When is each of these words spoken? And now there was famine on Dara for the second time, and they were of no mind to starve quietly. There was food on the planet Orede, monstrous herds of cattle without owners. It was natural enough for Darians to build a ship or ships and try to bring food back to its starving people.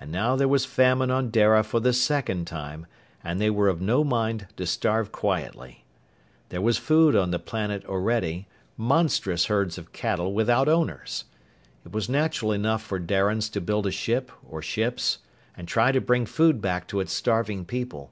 And 0.00 0.10
now 0.10 0.34
there 0.34 0.48
was 0.48 0.64
famine 0.64 1.10
on 1.10 1.28
Dara 1.30 1.62
for 1.62 1.78
the 1.78 1.92
second 1.92 2.46
time, 2.46 2.86
and 3.22 3.38
they 3.38 3.50
were 3.50 3.68
of 3.68 3.82
no 3.82 4.02
mind 4.02 4.46
to 4.56 4.64
starve 4.66 5.12
quietly. 5.12 5.84
There 6.48 6.62
was 6.62 6.78
food 6.78 7.14
on 7.14 7.32
the 7.32 7.38
planet 7.38 7.84
Orede, 7.86 8.46
monstrous 8.78 9.44
herds 9.48 9.76
of 9.76 9.92
cattle 9.92 10.32
without 10.32 10.68
owners. 10.70 11.24
It 11.84 11.92
was 11.92 12.08
natural 12.08 12.50
enough 12.52 12.80
for 12.82 12.98
Darians 12.98 13.50
to 13.50 13.60
build 13.60 13.86
a 13.86 13.90
ship 13.92 14.32
or 14.42 14.62
ships 14.62 15.18
and 15.54 15.68
try 15.68 15.92
to 15.92 16.00
bring 16.00 16.24
food 16.24 16.62
back 16.62 16.88
to 16.88 17.00
its 17.00 17.12
starving 17.12 17.66
people. 17.66 18.10